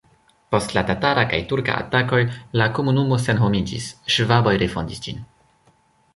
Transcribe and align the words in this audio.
Post 0.53 0.71
la 0.77 0.81
tatara 0.85 1.25
kaj 1.33 1.39
turka 1.51 1.75
atakoj 1.81 2.21
la 2.61 2.69
komunumo 2.79 3.21
senhomiĝis, 3.27 3.93
ŝvaboj 4.17 4.57
refondis 4.65 5.05
ĝin. 5.07 5.23